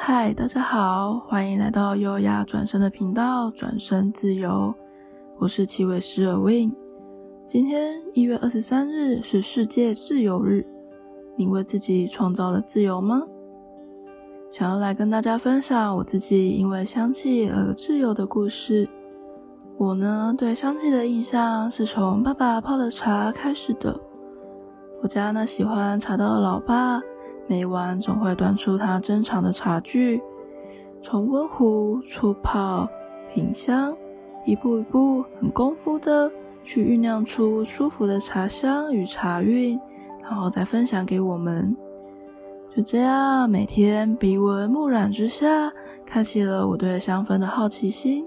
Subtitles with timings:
[0.00, 4.72] 嗨，大家好，欢迎来到优雅转身的频道，转身自由。
[5.38, 6.72] 我是七位师尔 Win。
[7.48, 10.64] 今天一月二十三日是世界自由日，
[11.36, 13.22] 你为自己创造了自由吗？
[14.50, 18.88] 想要来跟大家分享我自己因为香气而自由的故事。
[19.76, 24.00] 我呢，对香气的印象是从爸爸泡的茶开始的。
[25.02, 27.02] 我家那喜欢茶道的老爸，
[27.48, 30.20] 每晚总会端出他珍藏的茶具，
[31.02, 32.86] 从温壶、出泡、
[33.32, 33.96] 品香，
[34.44, 36.30] 一步一步很功夫的
[36.62, 39.80] 去酝酿出舒服的茶香与茶韵，
[40.22, 41.74] 然后再分享给我们。
[42.76, 45.72] 就这样，每天鼻闻目染之下，
[46.04, 48.26] 开启了我对香氛的好奇心。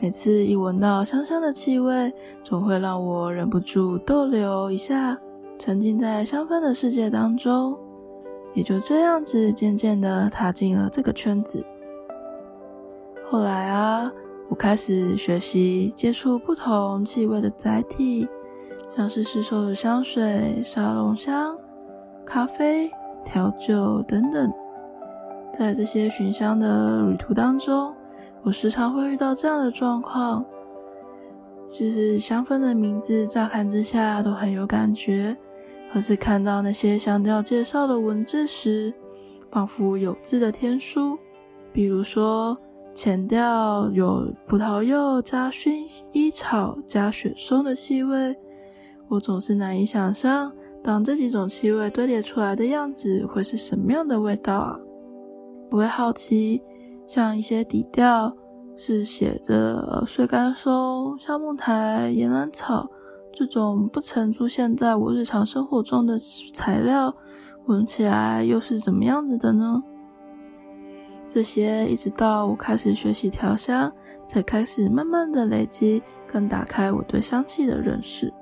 [0.00, 5.16] 每次一闻到香香的气味，总会让我忍不住逗留一下，
[5.60, 7.78] 沉浸在香氛的世界当中。
[8.56, 11.62] 也就这样子，渐渐的踏进了这个圈子。
[13.28, 14.10] 后来啊，
[14.48, 18.26] 我开始学习接触不同气味的载体，
[18.96, 21.54] 像是市售的香水、沙龙香、
[22.24, 22.90] 咖啡、
[23.26, 24.50] 调酒等等。
[25.58, 27.92] 在这些寻香的旅途当中，
[28.42, 30.42] 我时常会遇到这样的状况，
[31.68, 35.36] 就是香氛的名字乍看之下都很有感觉。
[35.92, 38.92] 可是看到那些香调介绍的文字时，
[39.50, 41.18] 仿佛有字的天书。
[41.72, 42.56] 比如说，
[42.94, 48.36] 前调有葡萄柚加薰衣草加雪松的气味，
[49.08, 54.78] 我总是难以想象，当这几种气味堆叠出来的样子会是什么样的味道啊？
[55.70, 56.62] 我会好奇，
[57.06, 58.34] 像一些底调
[58.76, 62.88] 是写着碎甘松、橡木苔、岩兰草。
[63.38, 66.18] 这种不曾出现在我日常生活中的
[66.54, 67.14] 材料，
[67.66, 69.82] 闻起来又是怎么样子的呢？
[71.28, 73.92] 这些一直到我开始学习调香，
[74.26, 78.32] 才开始慢慢的累积，跟打开我对香气的认识。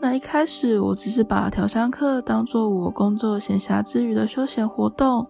[0.00, 5.24] 那一开始，我只是把调香课当做我工作闲暇之余的休闲活动，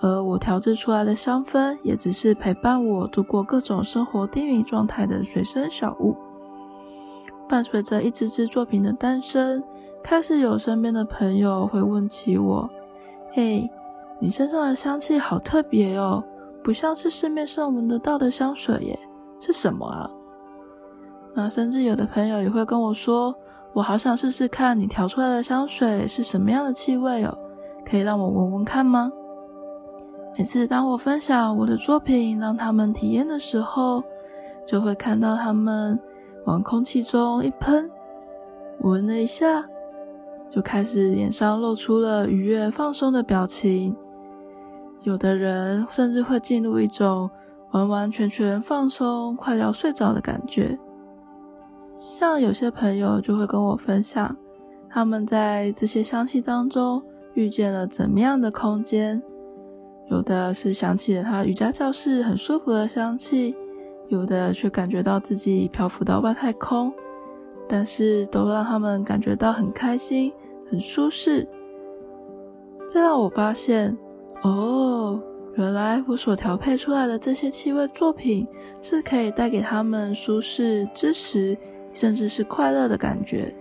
[0.00, 6.14] 而我调制出来的香氛，也只是陪伴我度过各种生活低迷状态的随身小物。
[7.48, 9.62] 伴随着一支支作品的诞生，
[10.02, 12.68] 开始有身边的朋友会问起我
[13.32, 13.68] ：“嘿，
[14.20, 16.22] 你身上的香气好特别哦，
[16.62, 18.98] 不像是市面上闻得到的香水耶，
[19.40, 20.10] 是什么啊？”
[21.34, 23.34] 那甚至有的朋友也会跟我说
[23.72, 27.36] ：“我好想试试看你调出来的香水是什么样的气味哦，
[27.84, 29.10] 可以让我闻闻看吗？”
[30.36, 34.04] 每次当我分享我的作品让他们体验的时候，
[34.66, 35.98] 就会看到他们。
[36.48, 37.90] 往空气中一喷，
[38.80, 39.68] 闻了一下，
[40.48, 43.94] 就开始脸上露出了愉悦放松的表情。
[45.02, 47.28] 有的人甚至会进入一种
[47.72, 50.78] 完完全全放松、快要睡着的感觉。
[52.08, 54.34] 像有些朋友就会跟我分享，
[54.88, 57.02] 他们在这些香气当中
[57.34, 59.22] 遇见了怎么样的空间。
[60.10, 63.54] 有的是想起了他瑜伽教室很舒服的香气。
[64.08, 66.92] 有的却感觉到自己漂浮到外太空，
[67.68, 70.32] 但是都让他们感觉到很开心、
[70.70, 71.46] 很舒适。
[72.88, 73.96] 这让我发现，
[74.42, 75.20] 哦，
[75.56, 78.48] 原来我所调配出来的这些气味作品
[78.80, 81.54] 是可以带给他们舒适、支持，
[81.92, 83.54] 甚至是快乐的感觉。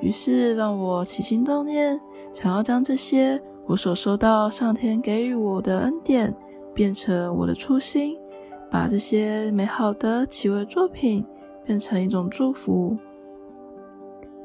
[0.00, 2.00] 于是让我起心动念，
[2.32, 6.34] 想要将这些我所收到上天给予我的恩典，
[6.72, 8.16] 变成我的初心。
[8.70, 11.24] 把这些美好的气味作品
[11.64, 12.96] 变成一种祝福。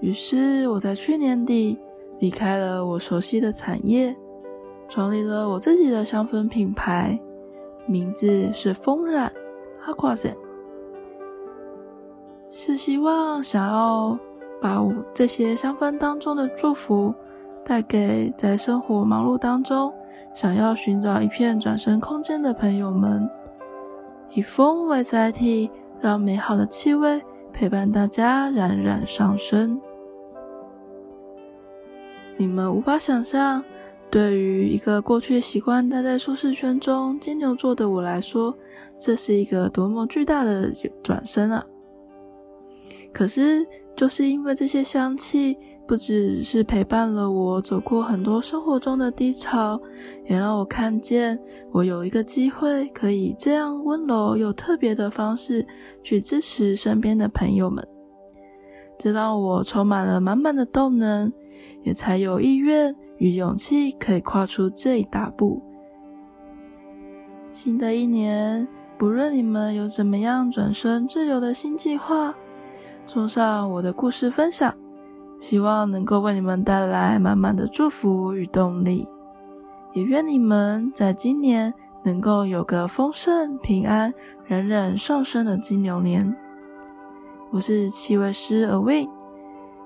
[0.02, 1.78] 于是我在去年底
[2.19, 4.16] 离开了我熟悉的产业，
[4.90, 7.19] 创立了我自己的香氛品牌，
[7.85, 9.31] 名字是风染
[9.85, 10.35] Aquazen，
[12.50, 14.17] 是希望想要
[14.61, 17.14] 把我这些香氛当中的祝福
[17.64, 19.94] 带给在生活忙碌当中
[20.34, 23.29] 想要寻找一片转身空间的朋友们。
[24.35, 25.72] 以风为载体，
[26.02, 27.22] 让美好的气味
[27.53, 29.79] 陪伴大家冉冉上升。
[32.35, 33.64] 你们无法想象，
[34.11, 38.53] 对于一个过去习惯待在舒适圈中金牛座的我来说，
[38.99, 40.70] 这是一个多么巨大的
[41.02, 41.66] 转身啊！
[43.14, 43.66] 可是，
[43.96, 45.58] 就是因为这些香气。
[45.87, 49.79] 不只是陪伴了我走过很多生活中的低潮，
[50.28, 51.40] 也让我看见
[51.72, 55.66] 我有一个机会可以这样温柔又特别的方式
[56.02, 57.87] 去支持身边的朋友们。
[58.97, 61.32] 这让我充满了满满的动能，
[61.84, 65.61] 也才有意愿与勇气可以跨出这一大步。
[67.52, 68.67] 新的一年，
[68.97, 72.34] 不论你们有怎么样转身自由的新计划，
[73.05, 74.73] 送上我的故事分享，
[75.40, 79.08] 希望能够为你们带来满满的祝福与动力。
[79.93, 81.73] 也愿你们在今年
[82.03, 84.14] 能够有个丰盛、平安、
[84.46, 86.35] 冉冉上升的金牛年。
[87.52, 89.08] 我是七位师 a win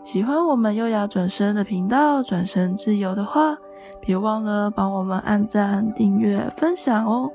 [0.04, 3.56] 喜欢我们优雅转身的频道，转身自由的话，
[4.02, 7.30] 别忘了帮我们按赞、订阅、分享哦。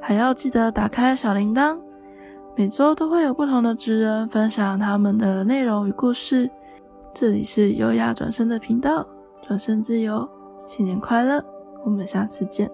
[0.00, 1.78] 还要记得打开小铃铛，
[2.54, 6.48] 每周都会有不同的职人分享他们的内容与故事。
[7.12, 9.06] 这里是优雅转身的频道，
[9.42, 10.28] 转身自由，
[10.66, 11.44] 新年快乐！
[11.84, 12.70] 我们下次见。